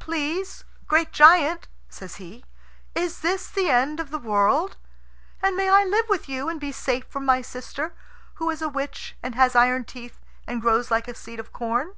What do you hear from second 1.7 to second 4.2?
says he, "is this the end of the